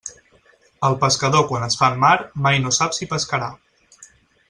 [0.87, 2.17] El pescador quan es fa en mar
[2.47, 3.55] mai no sap si pescarà.